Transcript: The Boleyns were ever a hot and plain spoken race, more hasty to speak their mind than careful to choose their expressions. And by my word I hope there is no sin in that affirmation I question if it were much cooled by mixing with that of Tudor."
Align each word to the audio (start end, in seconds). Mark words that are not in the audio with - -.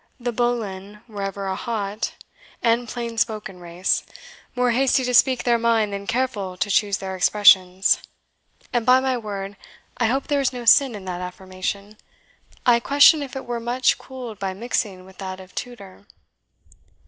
The 0.19 0.33
Boleyns 0.33 1.07
were 1.07 1.21
ever 1.21 1.45
a 1.45 1.53
hot 1.55 2.13
and 2.63 2.89
plain 2.89 3.19
spoken 3.19 3.59
race, 3.59 4.03
more 4.55 4.71
hasty 4.71 5.03
to 5.03 5.13
speak 5.13 5.43
their 5.43 5.59
mind 5.59 5.93
than 5.93 6.07
careful 6.07 6.57
to 6.57 6.71
choose 6.71 6.97
their 6.97 7.15
expressions. 7.15 7.99
And 8.73 8.83
by 8.83 8.99
my 8.99 9.15
word 9.15 9.57
I 9.97 10.07
hope 10.07 10.25
there 10.25 10.41
is 10.41 10.51
no 10.53 10.65
sin 10.65 10.95
in 10.95 11.05
that 11.05 11.21
affirmation 11.21 11.97
I 12.65 12.79
question 12.79 13.21
if 13.21 13.35
it 13.35 13.45
were 13.45 13.59
much 13.59 13.99
cooled 13.99 14.39
by 14.39 14.55
mixing 14.55 15.05
with 15.05 15.19
that 15.19 15.39
of 15.39 15.53
Tudor." 15.53 16.07